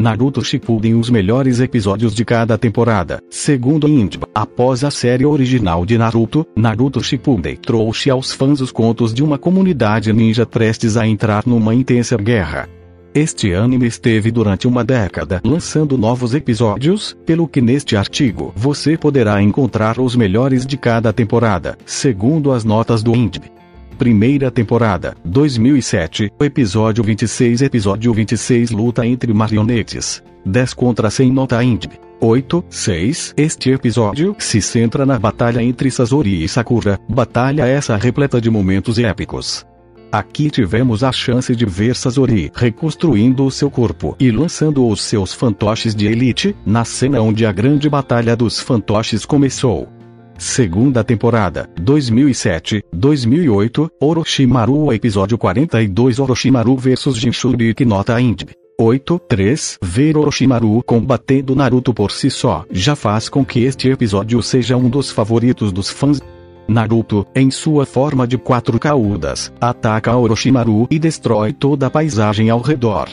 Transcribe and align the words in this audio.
Naruto 0.00 0.42
Shippuden 0.42 0.94
os 0.94 1.10
melhores 1.10 1.60
episódios 1.60 2.14
de 2.14 2.24
cada 2.24 2.56
temporada, 2.56 3.22
segundo 3.28 3.86
Indb. 3.86 4.24
Após 4.34 4.82
a 4.82 4.90
série 4.90 5.26
original 5.26 5.84
de 5.84 5.98
Naruto, 5.98 6.46
Naruto 6.56 7.04
Shippuden 7.04 7.56
trouxe 7.56 8.08
aos 8.08 8.32
fãs 8.32 8.62
os 8.62 8.72
contos 8.72 9.12
de 9.12 9.22
uma 9.22 9.36
comunidade 9.36 10.10
ninja 10.10 10.46
prestes 10.46 10.96
a 10.96 11.06
entrar 11.06 11.46
numa 11.46 11.74
intensa 11.74 12.16
guerra. 12.16 12.66
Este 13.14 13.52
anime 13.52 13.86
esteve 13.86 14.30
durante 14.30 14.66
uma 14.66 14.82
década 14.82 15.38
lançando 15.44 15.98
novos 15.98 16.32
episódios, 16.34 17.14
pelo 17.26 17.46
que 17.46 17.60
neste 17.60 17.94
artigo 17.94 18.54
você 18.56 18.96
poderá 18.96 19.42
encontrar 19.42 20.00
os 20.00 20.16
melhores 20.16 20.64
de 20.64 20.78
cada 20.78 21.12
temporada, 21.12 21.76
segundo 21.84 22.52
as 22.52 22.64
notas 22.64 23.02
do 23.02 23.14
Indb. 23.14 23.59
Primeira 24.00 24.50
temporada, 24.50 25.14
2007, 25.26 26.32
episódio 26.40 27.04
26 27.04 27.60
Episódio 27.60 28.14
26 28.14 28.70
Luta 28.70 29.06
entre 29.06 29.30
marionetes. 29.34 30.22
10 30.42 30.72
contra 30.72 31.10
100 31.10 31.30
nota 31.30 31.62
Indb. 31.62 32.00
8, 32.18 32.64
6. 32.70 33.34
Este 33.36 33.70
episódio 33.72 34.34
se 34.38 34.62
centra 34.62 35.04
na 35.04 35.18
batalha 35.18 35.62
entre 35.62 35.90
Sasori 35.90 36.42
e 36.42 36.48
Sakura, 36.48 36.98
batalha 37.06 37.66
essa 37.66 37.94
repleta 37.94 38.40
de 38.40 38.48
momentos 38.48 38.98
épicos. 38.98 39.66
Aqui 40.10 40.48
tivemos 40.48 41.04
a 41.04 41.12
chance 41.12 41.54
de 41.54 41.66
ver 41.66 41.94
Sasori 41.94 42.50
reconstruindo 42.54 43.44
o 43.44 43.50
seu 43.50 43.70
corpo 43.70 44.16
e 44.18 44.30
lançando 44.30 44.88
os 44.88 45.02
seus 45.02 45.34
fantoches 45.34 45.94
de 45.94 46.06
elite, 46.06 46.56
na 46.64 46.86
cena 46.86 47.20
onde 47.20 47.44
a 47.44 47.52
grande 47.52 47.86
batalha 47.90 48.34
dos 48.34 48.60
fantoches 48.60 49.26
começou. 49.26 49.99
Segunda 50.40 51.04
temporada, 51.04 51.68
2007, 51.78 52.82
2008, 52.90 53.90
Orochimaru 54.00 54.90
Episódio 54.90 55.36
42 55.36 56.18
Orochimaru 56.18 56.78
vs 56.78 57.14
Jinchuriki 57.14 57.84
Nota 57.84 58.18
Indb. 58.18 58.48
8, 58.78 59.20
3. 59.28 59.78
Ver 59.82 60.16
Orochimaru 60.16 60.82
combatendo 60.82 61.54
Naruto 61.54 61.92
por 61.92 62.10
si 62.10 62.30
só 62.30 62.64
já 62.70 62.96
faz 62.96 63.28
com 63.28 63.44
que 63.44 63.64
este 63.64 63.90
episódio 63.90 64.42
seja 64.42 64.78
um 64.78 64.88
dos 64.88 65.10
favoritos 65.10 65.70
dos 65.72 65.90
fãs. 65.90 66.22
Naruto, 66.66 67.26
em 67.34 67.50
sua 67.50 67.84
forma 67.84 68.26
de 68.26 68.38
quatro 68.38 68.78
caudas, 68.78 69.52
ataca 69.60 70.16
Orochimaru 70.16 70.86
e 70.90 70.98
destrói 70.98 71.52
toda 71.52 71.88
a 71.88 71.90
paisagem 71.90 72.48
ao 72.48 72.62
redor. 72.62 73.10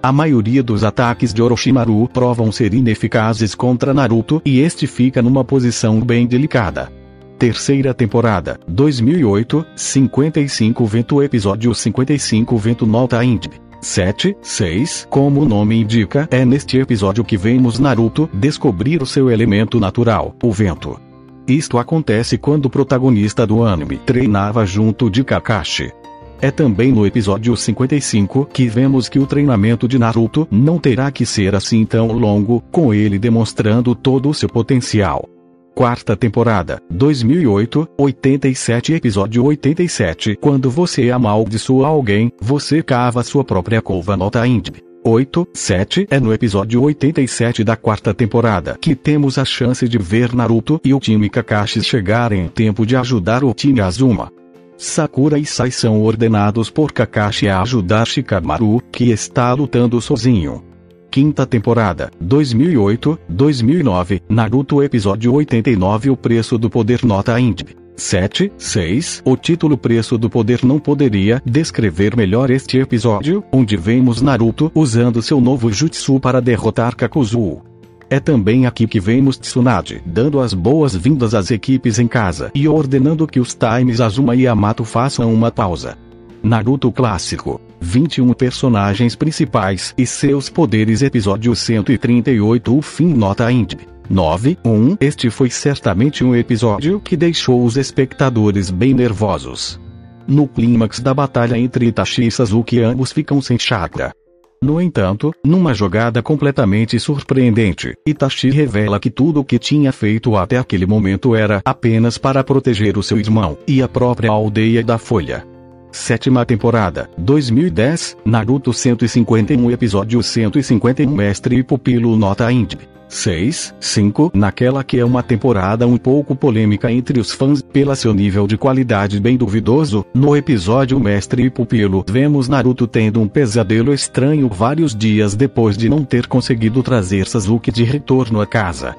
A 0.00 0.12
maioria 0.12 0.62
dos 0.62 0.84
ataques 0.84 1.34
de 1.34 1.42
Orochimaru 1.42 2.08
provam 2.12 2.52
ser 2.52 2.72
ineficazes 2.72 3.52
contra 3.52 3.92
Naruto 3.92 4.40
e 4.44 4.60
este 4.60 4.86
fica 4.86 5.20
numa 5.20 5.44
posição 5.44 6.00
bem 6.00 6.24
delicada. 6.24 6.92
Terceira 7.36 7.92
temporada, 7.92 8.60
2008, 8.68 9.66
55 9.74 10.86
Vento 10.86 11.22
Episódio 11.22 11.74
55 11.74 12.56
Vento 12.56 12.86
Nota 12.86 13.24
Indb. 13.24 13.54
7, 13.80 14.36
6 14.40 15.06
Como 15.10 15.42
o 15.42 15.44
nome 15.44 15.80
indica, 15.80 16.28
é 16.30 16.44
neste 16.44 16.78
episódio 16.78 17.24
que 17.24 17.36
vemos 17.36 17.80
Naruto 17.80 18.30
descobrir 18.32 19.02
o 19.02 19.06
seu 19.06 19.28
elemento 19.28 19.80
natural, 19.80 20.34
o 20.42 20.52
vento. 20.52 21.00
Isto 21.48 21.76
acontece 21.76 22.38
quando 22.38 22.66
o 22.66 22.70
protagonista 22.70 23.44
do 23.46 23.64
anime 23.64 23.98
treinava 23.98 24.64
junto 24.64 25.10
de 25.10 25.24
Kakashi. 25.24 25.90
É 26.40 26.52
também 26.52 26.92
no 26.92 27.04
episódio 27.04 27.56
55 27.56 28.46
que 28.52 28.68
vemos 28.68 29.08
que 29.08 29.18
o 29.18 29.26
treinamento 29.26 29.88
de 29.88 29.98
Naruto 29.98 30.46
não 30.50 30.78
terá 30.78 31.10
que 31.10 31.26
ser 31.26 31.54
assim 31.54 31.84
tão 31.84 32.12
longo, 32.12 32.62
com 32.70 32.94
ele 32.94 33.18
demonstrando 33.18 33.92
todo 33.92 34.28
o 34.28 34.34
seu 34.34 34.48
potencial. 34.48 35.28
Quarta 35.74 36.16
temporada, 36.16 36.80
2008, 36.90 37.88
87 37.98 38.94
Episódio 38.94 39.44
87 39.44 40.36
Quando 40.40 40.70
você 40.70 41.10
amaldiçoa 41.10 41.86
alguém, 41.86 42.32
você 42.40 42.82
cava 42.82 43.22
sua 43.22 43.44
própria 43.44 43.82
cova 43.82 44.16
nota 44.16 44.46
Indb. 44.46 44.76
8, 45.04 45.48
7 45.54 46.06
é 46.10 46.20
no 46.20 46.32
episódio 46.32 46.82
87 46.82 47.64
da 47.64 47.76
quarta 47.76 48.12
temporada 48.12 48.76
que 48.80 48.94
temos 48.94 49.38
a 49.38 49.44
chance 49.44 49.88
de 49.88 49.98
ver 49.98 50.34
Naruto 50.34 50.80
e 50.84 50.94
o 50.94 51.00
time 51.00 51.28
Kakashi 51.28 51.82
chegarem 51.82 52.44
em 52.44 52.48
tempo 52.48 52.84
de 52.84 52.94
ajudar 52.96 53.42
o 53.42 53.54
time 53.54 53.80
Azuma. 53.80 54.32
Sakura 54.78 55.40
e 55.40 55.44
Sai 55.44 55.72
são 55.72 56.00
ordenados 56.00 56.70
por 56.70 56.92
Kakashi 56.92 57.48
a 57.48 57.60
ajudar 57.60 58.06
Shikamaru, 58.06 58.80
que 58.92 59.10
está 59.10 59.52
lutando 59.52 60.00
sozinho. 60.00 60.62
Quinta 61.10 61.44
temporada, 61.44 62.12
2008, 62.20 63.18
2009, 63.28 64.22
Naruto 64.28 64.80
episódio 64.80 65.34
89 65.34 66.10
O 66.10 66.16
preço 66.16 66.56
do 66.56 66.70
poder 66.70 67.04
nota 67.04 67.38
Indb. 67.40 67.76
7, 67.96 68.52
6. 68.56 69.22
O 69.24 69.36
título 69.36 69.76
Preço 69.76 70.16
do 70.16 70.30
Poder 70.30 70.64
não 70.64 70.78
poderia 70.78 71.42
descrever 71.44 72.16
melhor 72.16 72.48
este 72.48 72.78
episódio, 72.78 73.42
onde 73.50 73.76
vemos 73.76 74.22
Naruto 74.22 74.70
usando 74.72 75.20
seu 75.20 75.40
novo 75.40 75.72
jutsu 75.72 76.20
para 76.20 76.40
derrotar 76.40 76.94
Kakuzu. 76.94 77.67
É 78.10 78.18
também 78.18 78.66
aqui 78.66 78.86
que 78.86 78.98
vemos 78.98 79.36
Tsunade 79.36 80.02
dando 80.04 80.40
as 80.40 80.54
boas-vindas 80.54 81.34
às 81.34 81.50
equipes 81.50 81.98
em 81.98 82.08
casa 82.08 82.50
e 82.54 82.66
ordenando 82.66 83.26
que 83.26 83.38
os 83.38 83.54
times 83.54 84.00
Azuma 84.00 84.34
e 84.34 84.42
Yamato 84.42 84.84
façam 84.84 85.32
uma 85.32 85.50
pausa. 85.50 85.96
Naruto 86.42 86.90
Clássico 86.90 87.60
21 87.80 88.32
personagens 88.32 89.14
principais 89.14 89.94
e 89.96 90.06
seus 90.06 90.48
poderes 90.48 91.02
Episódio 91.02 91.54
138 91.54 92.76
O 92.76 92.82
fim 92.82 93.12
nota 93.12 93.50
Indb. 93.52 93.86
9. 94.10 94.56
1. 94.64 94.96
Este 95.00 95.28
foi 95.28 95.50
certamente 95.50 96.24
um 96.24 96.34
episódio 96.34 96.98
que 96.98 97.14
deixou 97.14 97.62
os 97.62 97.76
espectadores 97.76 98.70
bem 98.70 98.94
nervosos. 98.94 99.78
No 100.26 100.48
clímax 100.48 101.00
da 101.00 101.12
batalha 101.12 101.58
entre 101.58 101.86
Itachi 101.86 102.26
e 102.26 102.30
Sasuke 102.30 102.80
ambos 102.80 103.12
ficam 103.12 103.40
sem 103.42 103.58
chakra. 103.58 104.12
No 104.60 104.80
entanto, 104.80 105.32
numa 105.44 105.72
jogada 105.72 106.20
completamente 106.20 106.98
surpreendente, 106.98 107.94
Itachi 108.04 108.50
revela 108.50 108.98
que 108.98 109.08
tudo 109.08 109.40
o 109.40 109.44
que 109.44 109.56
tinha 109.56 109.92
feito 109.92 110.36
até 110.36 110.58
aquele 110.58 110.84
momento 110.84 111.36
era 111.36 111.62
apenas 111.64 112.18
para 112.18 112.42
proteger 112.42 112.98
o 112.98 113.02
seu 113.02 113.18
irmão 113.18 113.56
e 113.68 113.80
a 113.80 113.88
própria 113.88 114.30
aldeia 114.30 114.82
da 114.82 114.98
Folha. 114.98 115.46
Sétima 115.92 116.44
temporada, 116.44 117.08
2010, 117.16 118.16
Naruto 118.24 118.72
151 118.72 119.70
Episódio 119.70 120.22
151 120.22 121.08
Mestre 121.08 121.56
e 121.56 121.62
Pupilo 121.62 122.16
Nota 122.16 122.50
Indb. 122.50 122.97
6, 123.08 123.74
5, 123.80 124.32
naquela 124.34 124.84
que 124.84 124.98
é 124.98 125.04
uma 125.04 125.22
temporada 125.22 125.86
um 125.86 125.96
pouco 125.96 126.36
polêmica 126.36 126.90
entre 126.92 127.18
os 127.18 127.32
fãs, 127.32 127.62
pela 127.62 127.96
seu 127.96 128.12
nível 128.12 128.46
de 128.46 128.56
qualidade 128.56 129.18
bem 129.20 129.36
duvidoso, 129.36 130.04
no 130.14 130.36
episódio 130.36 131.00
Mestre 131.00 131.42
e 131.42 131.50
Pupilo, 131.50 132.04
vemos 132.08 132.48
Naruto 132.48 132.86
tendo 132.86 133.20
um 133.20 133.28
pesadelo 133.28 133.92
estranho 133.92 134.48
vários 134.48 134.94
dias 134.94 135.34
depois 135.34 135.76
de 135.76 135.88
não 135.88 136.04
ter 136.04 136.26
conseguido 136.26 136.82
trazer 136.82 137.26
Sasuke 137.26 137.72
de 137.72 137.84
retorno 137.84 138.40
a 138.40 138.46
casa. 138.46 138.94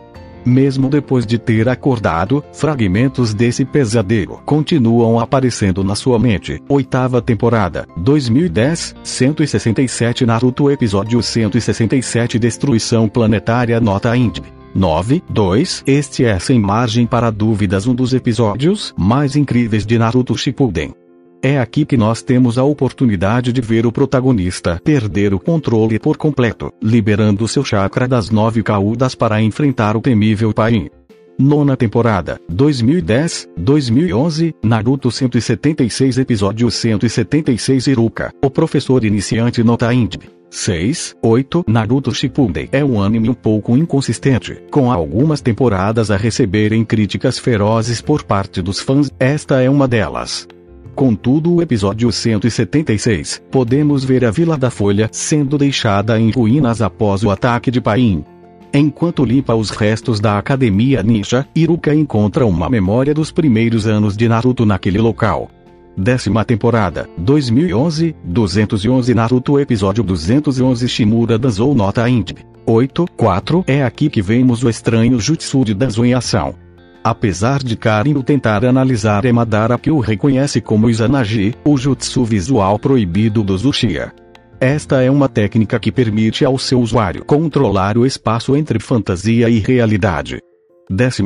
Mesmo 0.46 0.90
depois 0.90 1.26
de 1.26 1.38
ter 1.38 1.68
acordado, 1.68 2.44
fragmentos 2.54 3.34
desse 3.34 3.66
pesadelo 3.66 4.42
continuam 4.46 5.20
aparecendo 5.20 5.84
na 5.84 5.96
sua 5.96 6.18
mente. 6.18 6.62
Oitava 6.68 7.22
temporada, 7.22 7.88
2010, 7.98 8.96
167 9.04 10.26
Naruto 10.26 10.70
Episódio 10.72 11.22
167 11.22 12.40
Destruição 12.40 13.08
Planetária 13.08 13.80
Nota 13.80 14.16
Indb. 14.16 14.46
9, 14.74 15.24
2 15.30 15.84
Este 15.88 16.26
é 16.26 16.38
sem 16.38 16.60
margem 16.60 17.08
para 17.08 17.32
dúvidas 17.32 17.88
um 17.88 17.96
dos 17.96 18.14
episódios 18.14 18.94
mais 18.98 19.36
incríveis 19.36 19.86
de 19.86 19.98
Naruto 19.98 20.38
Shippuden. 20.38 20.99
É 21.42 21.58
aqui 21.58 21.86
que 21.86 21.96
nós 21.96 22.22
temos 22.22 22.58
a 22.58 22.66
oportunidade 22.66 23.54
de 23.54 23.62
ver 23.62 23.86
o 23.86 23.94
protagonista 23.94 24.80
perder 24.84 25.34
o 25.34 25.40
controle 25.40 25.98
por 25.98 26.18
completo, 26.18 26.74
liberando 26.82 27.48
seu 27.48 27.64
chakra 27.64 28.10
das 28.10 28.30
nove 28.30 28.62
caudas 28.62 29.16
para 29.16 29.42
enfrentar 29.42 29.96
o 29.96 30.02
temível 30.02 30.54
Pain. 30.54 30.90
Nona 31.38 31.78
temporada, 31.78 32.42
2010, 32.50 33.48
2011, 33.56 34.54
Naruto 34.62 35.10
176 35.10 36.18
Episódio 36.18 36.70
176 36.70 37.88
Iruka, 37.88 38.34
o 38.44 38.50
professor 38.50 39.06
iniciante 39.06 39.64
nota 39.64 39.94
Indb. 39.94 40.24
6, 40.50 41.16
8 41.22 41.64
Naruto 41.66 42.14
Shippuden 42.14 42.68
é 42.74 42.84
um 42.84 43.02
anime 43.02 43.30
um 43.30 43.34
pouco 43.34 43.78
inconsistente, 43.78 44.62
com 44.70 44.92
algumas 44.92 45.40
temporadas 45.40 46.12
a 46.12 46.18
receberem 46.18 46.84
críticas 46.84 47.40
ferozes 47.40 48.02
por 48.02 48.24
parte 48.24 48.62
dos 48.62 48.82
fãs, 48.82 49.10
esta 49.18 49.62
é 49.62 49.70
uma 49.70 49.88
delas. 49.88 50.46
Contudo, 50.96 51.56
o 51.56 51.62
episódio 51.62 52.12
176, 52.12 53.42
podemos 53.50 54.04
ver 54.04 54.26
a 54.26 54.32
Vila 54.32 54.58
da 54.58 54.70
Folha 54.70 55.10
sendo 55.12 55.58
deixada 55.58 56.20
em 56.20 56.32
ruínas 56.32 56.82
após 56.82 57.24
o 57.24 57.32
ataque 57.32 57.72
de 57.72 57.80
Pain. 57.80 58.24
Enquanto 58.74 59.26
limpa 59.26 59.56
os 59.56 59.72
restos 59.72 60.20
da 60.20 60.38
Academia 60.38 61.02
Ninja, 61.02 61.48
Iruka 61.56 61.94
encontra 61.94 62.46
uma 62.46 62.70
memória 62.70 63.14
dos 63.14 63.32
primeiros 63.32 63.88
anos 63.88 64.16
de 64.16 64.28
Naruto 64.28 64.66
naquele 64.66 65.00
local. 65.00 65.50
Décima 65.98 66.46
temporada, 66.46 67.10
2011, 67.18 68.16
211 68.24 69.14
Naruto 69.14 69.60
Episódio 69.60 70.04
211 70.04 70.88
Shimura 70.88 71.38
Danzou 71.38 71.74
Nota 71.74 72.08
Indb. 72.08 72.38
8, 72.66 73.06
4 73.18 73.64
É 73.66 73.84
aqui 73.84 74.10
que 74.10 74.22
vemos 74.22 74.64
o 74.64 74.70
estranho 74.70 75.20
Jutsu 75.20 75.66
de 75.66 75.74
Danzou 75.74 76.06
em 76.06 76.14
ação. 76.14 76.54
Apesar 77.10 77.64
de 77.64 77.76
Karino 77.76 78.22
tentar 78.22 78.64
analisar 78.64 79.26
Emadara 79.26 79.80
que 79.80 79.90
o 79.90 80.00
reconhece 80.00 80.62
como 80.62 80.92
Izanagi, 80.92 81.56
o 81.66 81.76
jutsu 81.76 82.24
visual 82.24 82.78
proibido 82.78 83.42
dos 83.42 83.66
Uchiha. 83.66 84.14
Esta 84.60 85.02
é 85.02 85.10
uma 85.10 85.28
técnica 85.28 85.80
que 85.80 85.92
permite 85.92 86.46
ao 86.46 86.60
seu 86.60 86.80
usuário 86.80 87.26
controlar 87.26 87.98
o 87.98 88.06
espaço 88.06 88.56
entre 88.56 88.78
fantasia 88.78 89.50
e 89.50 89.58
realidade. 89.58 90.38
11 90.92 91.24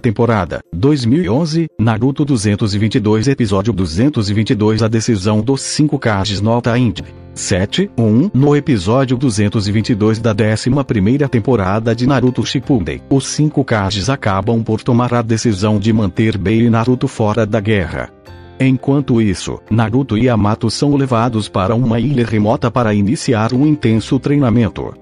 temporada, 0.00 0.60
2011, 0.72 1.66
Naruto 1.78 2.24
222 2.24 3.28
Episódio 3.28 3.74
222 3.74 4.82
A 4.82 4.88
decisão 4.88 5.42
dos 5.42 5.60
5 5.60 5.98
Kages 5.98 6.40
Nota 6.40 6.78
Int. 6.78 7.02
7, 7.38 7.88
1 7.96 8.30
No 8.34 8.56
episódio 8.56 9.16
222 9.16 10.18
da 10.18 10.32
11 10.32 11.28
temporada 11.30 11.94
de 11.94 12.04
Naruto 12.04 12.44
Shippuden, 12.44 13.00
os 13.08 13.28
5 13.28 13.64
Kages 13.64 14.10
acabam 14.10 14.60
por 14.60 14.82
tomar 14.82 15.14
a 15.14 15.22
decisão 15.22 15.78
de 15.78 15.92
manter 15.92 16.36
Bei 16.36 16.62
e 16.62 16.68
Naruto 16.68 17.06
fora 17.06 17.46
da 17.46 17.60
guerra. 17.60 18.10
Enquanto 18.58 19.22
isso, 19.22 19.60
Naruto 19.70 20.18
e 20.18 20.24
Yamato 20.24 20.68
são 20.68 20.96
levados 20.96 21.48
para 21.48 21.76
uma 21.76 22.00
ilha 22.00 22.26
remota 22.26 22.72
para 22.72 22.92
iniciar 22.92 23.54
um 23.54 23.64
intenso 23.64 24.18
treinamento. 24.18 24.92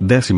12 0.00 0.34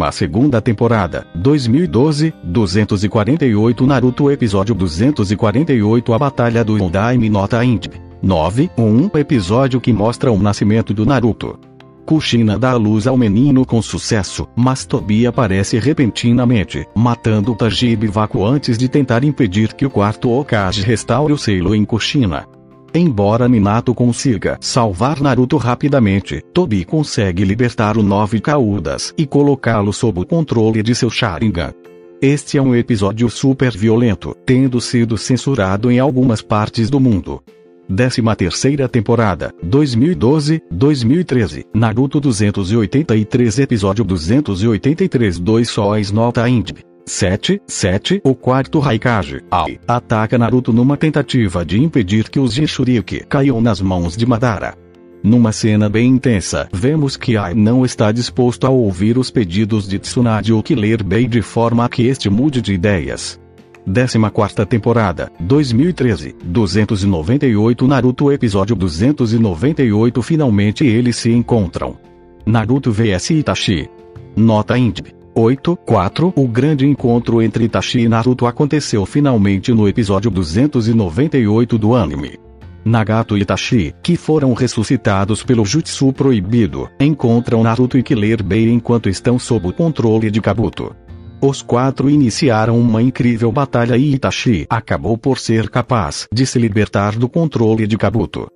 temporada, 0.62 1.26
2012, 1.34 2.34
248 2.44 3.86
Naruto 3.86 4.30
Episódio 4.30 4.74
248 4.74 6.12
A 6.12 6.18
Batalha 6.18 6.62
do 6.62 6.74
Undaime 6.74 7.30
Nota 7.30 7.64
Int. 7.64 7.88
9, 8.26 8.72
1 8.76 9.16
Episódio 9.20 9.80
que 9.80 9.92
mostra 9.92 10.32
o 10.32 10.36
nascimento 10.36 10.92
do 10.92 11.06
Naruto. 11.06 11.56
Kushina 12.04 12.58
dá 12.58 12.72
a 12.72 12.76
luz 12.76 13.06
ao 13.06 13.16
menino 13.16 13.64
com 13.64 13.80
sucesso, 13.80 14.48
mas 14.56 14.84
Tobi 14.84 15.28
aparece 15.28 15.78
repentinamente, 15.78 16.84
matando 16.92 17.54
Tajib 17.54 18.08
Vaku 18.08 18.44
antes 18.44 18.76
de 18.76 18.88
tentar 18.88 19.22
impedir 19.22 19.74
que 19.74 19.86
o 19.86 19.90
quarto 19.90 20.28
Okage 20.28 20.82
restaure 20.82 21.32
o 21.32 21.38
selo 21.38 21.72
em 21.72 21.84
Kushina. 21.84 22.48
Embora 22.92 23.48
Minato 23.48 23.94
consiga 23.94 24.58
salvar 24.60 25.20
Naruto 25.20 25.56
rapidamente, 25.56 26.42
Tobi 26.52 26.84
consegue 26.84 27.44
libertar 27.44 27.96
o 27.96 28.02
Nove 28.02 28.40
Caudas 28.40 29.14
e 29.16 29.24
colocá-lo 29.24 29.92
sob 29.92 30.22
o 30.22 30.26
controle 30.26 30.82
de 30.82 30.96
seu 30.96 31.10
Sharingan. 31.10 31.72
Este 32.20 32.58
é 32.58 32.62
um 32.62 32.74
episódio 32.74 33.30
super 33.30 33.70
violento, 33.70 34.34
tendo 34.44 34.80
sido 34.80 35.16
censurado 35.16 35.92
em 35.92 36.00
algumas 36.00 36.42
partes 36.42 36.90
do 36.90 36.98
mundo. 36.98 37.40
13 37.88 38.22
terceira 38.36 38.88
temporada, 38.88 39.54
2012-2013, 39.64 41.64
Naruto 41.74 42.20
283 42.20 43.58
Episódio 43.60 44.04
283 44.04 45.38
Dois 45.38 45.70
Sóis 45.70 46.10
Nota 46.10 46.48
Índice 46.48 46.84
7, 47.08 47.62
7 47.66 48.20
O 48.24 48.34
quarto 48.34 48.80
Raikage, 48.80 49.40
Ai, 49.48 49.78
ataca 49.86 50.36
Naruto 50.36 50.72
numa 50.72 50.96
tentativa 50.96 51.64
de 51.64 51.80
impedir 51.80 52.28
que 52.28 52.40
os 52.40 52.52
Jinchuriki 52.52 53.20
caiam 53.28 53.60
nas 53.60 53.80
mãos 53.80 54.16
de 54.16 54.26
Madara. 54.26 54.74
Numa 55.22 55.52
cena 55.52 55.88
bem 55.88 56.08
intensa, 56.08 56.68
vemos 56.72 57.16
que 57.16 57.36
Ai 57.36 57.54
não 57.54 57.84
está 57.84 58.10
disposto 58.10 58.66
a 58.66 58.70
ouvir 58.70 59.18
os 59.18 59.30
pedidos 59.30 59.88
de 59.88 59.98
Tsunade 59.98 60.52
ou 60.52 60.62
Killer 60.62 61.04
Bey 61.04 61.28
de 61.28 61.42
forma 61.42 61.88
que 61.88 62.06
este 62.06 62.28
mude 62.28 62.60
de 62.60 62.74
ideias. 62.74 63.40
14 63.86 64.66
temporada, 64.66 65.30
2013, 65.38 66.34
298 66.42 67.86
Naruto 67.86 68.32
Episódio 68.32 68.74
298 68.74 70.22
Finalmente 70.22 70.84
eles 70.84 71.16
se 71.16 71.30
encontram. 71.30 71.96
Naruto 72.44 72.90
vs 72.90 73.30
Itachi. 73.30 73.88
Nota 74.34 74.76
Índice 74.76 75.14
8, 75.34 75.76
4 75.86 76.32
O 76.34 76.48
grande 76.48 76.84
encontro 76.86 77.40
entre 77.40 77.64
Itachi 77.64 78.00
e 78.00 78.08
Naruto 78.08 78.46
aconteceu 78.46 79.06
finalmente 79.06 79.72
no 79.72 79.86
episódio 79.86 80.30
298 80.32 81.78
do 81.78 81.94
anime. 81.94 82.40
Nagato 82.84 83.36
e 83.36 83.42
Itachi, 83.42 83.94
que 84.02 84.16
foram 84.16 84.52
ressuscitados 84.52 85.42
pelo 85.42 85.64
Jutsu 85.64 86.12
proibido, 86.12 86.88
encontram 86.98 87.62
Naruto 87.62 87.98
e 87.98 88.02
Killer 88.02 88.42
Bey 88.42 88.68
enquanto 88.68 89.08
estão 89.08 89.38
sob 89.38 89.68
o 89.68 89.72
controle 89.72 90.30
de 90.30 90.40
Kabuto. 90.40 90.94
Os 91.40 91.60
quatro 91.60 92.08
iniciaram 92.08 92.78
uma 92.78 93.02
incrível 93.02 93.52
batalha 93.52 93.96
e 93.96 94.14
Itachi 94.14 94.66
acabou 94.70 95.18
por 95.18 95.38
ser 95.38 95.68
capaz 95.68 96.26
de 96.32 96.46
se 96.46 96.58
libertar 96.58 97.16
do 97.16 97.28
controle 97.28 97.86
de 97.86 97.98
Kabuto. 97.98 98.48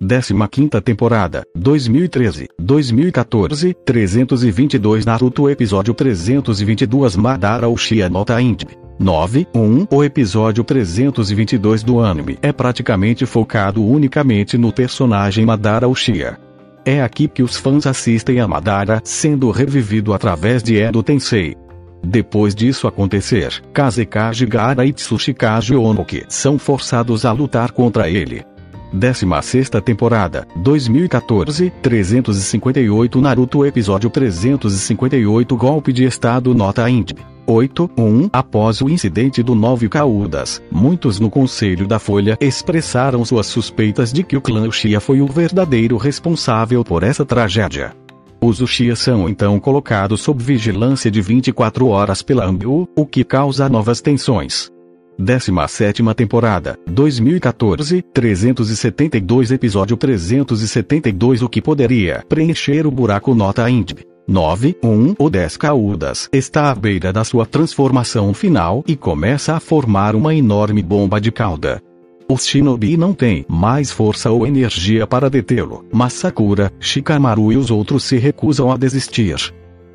15ª 0.00 0.80
temporada, 0.80 1.42
2013, 1.56 2.46
2014, 2.60 3.74
322 3.84 5.04
Naruto 5.04 5.50
Episódio 5.50 5.92
322 5.92 7.16
Madara 7.16 7.68
Uchiha 7.68 8.08
Nota 8.08 8.40
Int. 8.40 8.62
9, 9.00 9.46
1 9.52 9.86
O 9.90 10.04
episódio 10.04 10.62
322 10.62 11.82
do 11.82 12.00
anime 12.00 12.38
é 12.40 12.52
praticamente 12.52 13.26
focado 13.26 13.84
unicamente 13.84 14.56
no 14.56 14.72
personagem 14.72 15.44
Madara 15.44 15.88
Uchiha. 15.88 16.38
É 16.84 17.02
aqui 17.02 17.26
que 17.26 17.42
os 17.42 17.56
fãs 17.56 17.86
assistem 17.86 18.38
a 18.38 18.46
Madara 18.46 19.00
sendo 19.04 19.50
revivido 19.50 20.14
através 20.14 20.62
de 20.62 20.76
Edo 20.76 21.02
Tensei. 21.02 21.56
Depois 22.02 22.54
disso 22.54 22.86
acontecer, 22.86 23.62
Kazekage 23.72 24.46
Gara 24.46 24.86
e 24.86 24.92
Tsushikage 24.92 25.74
Onoki 25.74 26.24
são 26.28 26.58
forçados 26.58 27.24
a 27.24 27.32
lutar 27.32 27.72
contra 27.72 28.08
ele. 28.08 28.44
16 28.92 29.68
temporada, 29.84 30.46
2014, 30.56 31.70
358 31.82 33.20
Naruto 33.20 33.66
Episódio 33.66 34.08
358 34.08 35.56
Golpe 35.56 35.92
de 35.92 36.04
Estado 36.04 36.54
Nota 36.54 36.88
Int. 36.88 37.12
8, 37.46 37.90
1 37.96 38.28
Após 38.30 38.82
o 38.82 38.90
incidente 38.90 39.42
do 39.42 39.54
Nove 39.54 39.88
Caudas, 39.88 40.62
muitos 40.70 41.18
no 41.18 41.30
Conselho 41.30 41.86
da 41.86 41.98
Folha 41.98 42.36
expressaram 42.40 43.24
suas 43.24 43.46
suspeitas 43.46 44.12
de 44.12 44.22
que 44.22 44.36
o 44.36 44.40
clã 44.40 44.68
Uchiha 44.68 45.00
foi 45.00 45.22
o 45.22 45.26
verdadeiro 45.26 45.96
responsável 45.96 46.84
por 46.84 47.02
essa 47.02 47.24
tragédia. 47.24 47.94
Os 48.40 48.60
Uchiha 48.60 48.94
são 48.94 49.28
então 49.28 49.58
colocados 49.58 50.20
sob 50.20 50.42
vigilância 50.42 51.10
de 51.10 51.20
24 51.20 51.88
horas 51.88 52.22
pela 52.22 52.44
AMBU, 52.44 52.88
o 52.96 53.04
que 53.04 53.24
causa 53.24 53.68
novas 53.68 54.00
tensões. 54.00 54.70
17 55.18 56.02
temporada, 56.14 56.78
2014, 56.86 58.02
372 58.14 59.50
Episódio 59.50 59.96
372 59.96 61.42
O 61.42 61.48
que 61.48 61.60
poderia 61.60 62.24
preencher 62.28 62.86
o 62.86 62.90
buraco 62.90 63.34
Nota 63.34 63.68
Int. 63.68 63.94
9, 64.28 64.76
1 64.84 65.14
ou 65.18 65.30
10 65.30 65.56
Caudas 65.56 66.28
está 66.32 66.70
à 66.70 66.74
beira 66.74 67.12
da 67.12 67.24
sua 67.24 67.46
transformação 67.46 68.32
final 68.34 68.84
e 68.86 68.94
começa 68.94 69.56
a 69.56 69.60
formar 69.60 70.14
uma 70.14 70.34
enorme 70.34 70.82
bomba 70.82 71.18
de 71.18 71.32
cauda. 71.32 71.82
Os 72.30 72.46
shinobi 72.46 72.94
não 72.98 73.14
têm 73.14 73.46
mais 73.48 73.90
força 73.90 74.30
ou 74.30 74.46
energia 74.46 75.06
para 75.06 75.30
detê-lo, 75.30 75.86
mas 75.90 76.12
Sakura, 76.12 76.70
Shikamaru 76.78 77.50
e 77.54 77.56
os 77.56 77.70
outros 77.70 78.04
se 78.04 78.18
recusam 78.18 78.70
a 78.70 78.76
desistir. 78.76 79.36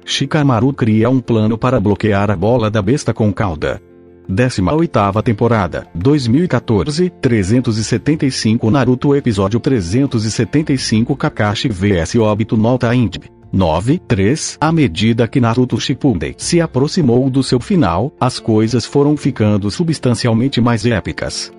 Shikamaru 0.03 0.73
cria 0.73 1.11
um 1.11 1.19
plano 1.19 1.59
para 1.59 1.79
bloquear 1.79 2.31
a 2.31 2.35
bola 2.35 2.71
da 2.71 2.81
besta 2.81 3.13
com 3.13 3.31
cauda. 3.31 3.79
18ª 4.27 5.21
temporada, 5.21 5.85
2014, 5.93 7.11
375 7.21 8.71
Naruto 8.71 9.15
Episódio 9.15 9.59
375 9.59 11.15
Kakashi 11.15 11.69
vs 11.69 12.15
Obito 12.15 12.57
Nota 12.57 12.95
Int. 12.95 13.17
9, 13.51 13.99
3 14.07 14.57
À 14.59 14.71
medida 14.71 15.27
que 15.27 15.39
Naruto 15.39 15.79
Shippuden 15.79 16.33
se 16.35 16.59
aproximou 16.59 17.29
do 17.29 17.43
seu 17.43 17.59
final, 17.59 18.11
as 18.19 18.39
coisas 18.39 18.87
foram 18.87 19.15
ficando 19.15 19.69
substancialmente 19.69 20.59
mais 20.59 20.83
épicas. 20.83 21.53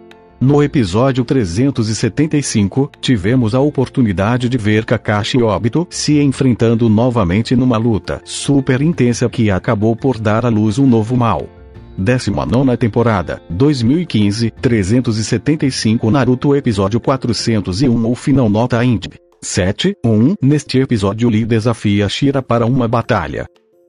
No 0.44 0.62
episódio 0.62 1.24
375, 1.24 2.90
tivemos 3.00 3.54
a 3.54 3.60
oportunidade 3.60 4.46
de 4.46 4.58
ver 4.58 4.84
Kakashi 4.84 5.38
e 5.38 5.42
Obito 5.42 5.86
se 5.88 6.20
enfrentando 6.20 6.86
novamente 6.86 7.56
numa 7.56 7.78
luta 7.78 8.20
super 8.26 8.82
intensa 8.82 9.26
que 9.30 9.50
acabou 9.50 9.96
por 9.96 10.20
dar 10.20 10.44
à 10.44 10.50
luz 10.50 10.78
um 10.78 10.86
novo 10.86 11.16
mal. 11.16 11.48
19 11.96 12.76
temporada, 12.76 13.40
2015, 13.48 14.50
375 14.60 16.10
Naruto 16.10 16.54
Episódio 16.54 17.00
401 17.00 18.06
O 18.06 18.14
final 18.14 18.50
nota 18.50 18.84
int. 18.84 19.06
7, 19.40 19.96
1 20.04 20.34
Neste 20.42 20.78
episódio 20.78 21.30
Lee 21.30 21.46
desafia 21.46 22.06
Shira 22.06 22.42
para 22.42 22.66
uma 22.66 22.86
batalha. 22.86 23.46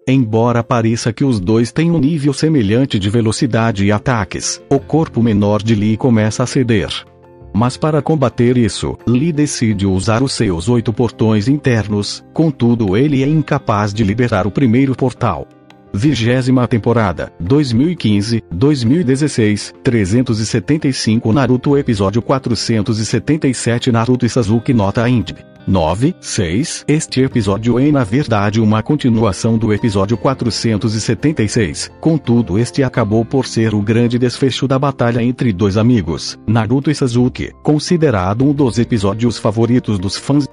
Embora 0.08 0.64
pareça 0.64 1.12
que 1.12 1.24
os 1.24 1.40
dois 1.40 1.72
têm 1.72 1.90
um 1.90 1.98
nível 1.98 2.32
semelhante 2.32 3.00
de 3.00 3.10
velocidade 3.10 3.84
e 3.84 3.92
ataques, 3.92 4.62
o 4.70 4.80
corpo 4.80 5.22
menor 5.24 5.64
de 5.64 5.74
Lee 5.74 5.98
começa 5.98 6.44
a 6.44 6.46
ceder. 6.46 6.90
Mas 7.52 7.76
para 7.76 8.04
combater 8.04 8.56
isso, 8.56 8.96
Lee 9.08 9.32
decide 9.32 9.88
usar 9.88 10.22
os 10.22 10.34
seus 10.34 10.70
oito 10.70 10.94
portões 10.94 11.48
internos, 11.48 12.24
contudo 12.34 12.96
ele 12.96 13.24
é 13.24 13.28
incapaz 13.28 13.92
de 13.92 14.04
liberar 14.04 14.46
o 14.46 14.52
primeiro 14.52 14.94
portal. 14.94 15.48
Vigésima 15.96 16.68
temporada, 16.68 17.32
2015, 17.40 18.44
2016, 18.52 19.74
375 19.82 21.32
Naruto 21.32 21.78
Episódio 21.78 22.22
477 22.22 23.94
Naruto 23.94 24.26
e 24.26 24.30
Sasuke 24.30 24.74
Nota 24.74 25.08
Int. 25.08 25.32
9, 25.66 26.14
6 26.20 26.86
Este 26.88 27.22
episódio 27.22 27.80
é 27.80 27.92
na 27.92 28.04
verdade 28.04 28.60
uma 28.60 28.84
continuação 28.84 29.58
do 29.58 29.74
episódio 29.74 30.18
476, 30.18 31.90
contudo 32.00 32.60
este 32.60 32.84
acabou 32.84 33.24
por 33.24 33.48
ser 33.48 33.74
o 33.74 33.82
grande 33.82 34.20
desfecho 34.20 34.68
da 34.68 34.78
batalha 34.78 35.24
entre 35.24 35.54
dois 35.54 35.78
amigos, 35.78 36.38
Naruto 36.46 36.92
e 36.92 36.96
Sasuke, 36.96 37.52
considerado 37.64 38.44
um 38.44 38.54
dos 38.54 38.78
episódios 38.78 39.40
favoritos 39.40 39.98
dos 39.98 40.18
fãs 40.18 40.46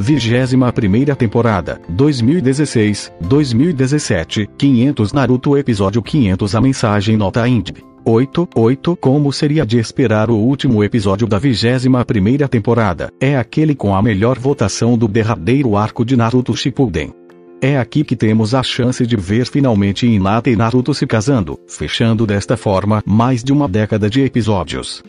Vigésima 0.00 0.72
primeira 0.72 1.16
temporada, 1.16 1.80
2016, 1.88 3.12
2017, 3.20 4.48
500 4.56 5.12
Naruto 5.12 5.58
Episódio 5.58 6.00
500 6.00 6.54
A 6.54 6.60
mensagem 6.60 7.16
nota 7.16 7.48
INTB. 7.48 7.82
8, 8.04 8.48
8 8.54 8.96
Como 8.96 9.32
seria 9.32 9.66
de 9.66 9.76
esperar 9.76 10.30
o 10.30 10.36
último 10.36 10.84
episódio 10.84 11.26
da 11.26 11.36
21 11.36 12.04
primeira 12.04 12.46
temporada, 12.46 13.10
é 13.20 13.36
aquele 13.36 13.74
com 13.74 13.92
a 13.92 14.00
melhor 14.00 14.38
votação 14.38 14.96
do 14.96 15.08
derradeiro 15.08 15.76
arco 15.76 16.04
de 16.04 16.16
Naruto 16.16 16.56
Shippuden. 16.56 17.12
É 17.60 17.76
aqui 17.76 18.04
que 18.04 18.14
temos 18.14 18.54
a 18.54 18.62
chance 18.62 19.04
de 19.04 19.16
ver 19.16 19.46
finalmente 19.46 20.06
Hinata 20.06 20.48
e 20.48 20.54
Naruto 20.54 20.94
se 20.94 21.08
casando, 21.08 21.58
fechando 21.66 22.24
desta 22.24 22.56
forma 22.56 23.02
mais 23.04 23.42
de 23.42 23.52
uma 23.52 23.68
década 23.68 24.08
de 24.08 24.22
episódios. 24.22 25.02